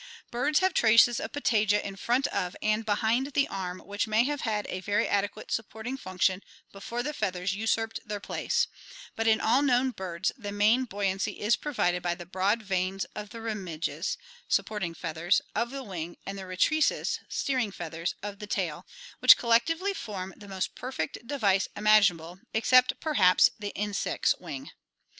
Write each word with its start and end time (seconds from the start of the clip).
Birds 0.31 0.61
have 0.61 0.73
traces 0.73 1.19
of 1.19 1.31
patagia 1.31 1.79
in 1.85 1.95
front 1.95 2.25
of 2.29 2.55
and 2.63 2.87
behind 2.87 3.33
the 3.33 3.47
arm 3.49 3.77
which 3.77 4.07
may 4.07 4.23
have 4.23 4.41
had 4.41 4.65
a 4.67 4.79
very 4.79 5.07
adequate 5.07 5.51
support 5.51 5.85
ing 5.85 5.95
function 5.95 6.41
before 6.71 7.03
the 7.03 7.13
feathers 7.13 7.53
usurped 7.53 7.99
their 8.03 8.19
place; 8.19 8.65
but 9.15 9.27
in 9.27 9.39
all 9.39 9.61
known 9.61 9.91
birds 9.91 10.31
the 10.35 10.51
main 10.51 10.85
buoy 10.85 11.05
ancy 11.05 11.37
is 11.37 11.55
provided 11.55 12.01
by 12.01 12.15
the 12.15 12.25
broad 12.25 12.63
vanes 12.63 13.05
of 13.15 13.29
the 13.29 13.37
remiges 13.41 14.17
(supporting 14.47 14.95
feathers) 14.95 15.39
of 15.53 15.69
the 15.69 15.83
wing 15.83 16.17
and 16.25 16.39
rectrices 16.39 17.19
(steering 17.29 17.69
feathers) 17.69 18.15
of 18.23 18.39
the 18.39 18.47
tail 18.47 18.87
which 19.19 19.37
collectively 19.37 19.93
form 19.93 20.33
the 20.35 20.47
most 20.47 20.73
perfect 20.73 21.27
device 21.27 21.67
imaginable, 21.75 22.39
except, 22.55 22.99
perhaps, 23.01 23.51
the 23.59 23.69
insect's 23.75 24.33
wing. 24.39 24.71